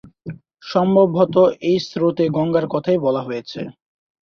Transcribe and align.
সম্ভবত 0.63 1.35
এই 1.61 1.77
স্তোত্রে 1.79 2.25
গঙ্গার 2.35 2.65
কথাই 2.67 2.97
বলা 3.05 3.21
হয়েছে। 3.23 3.59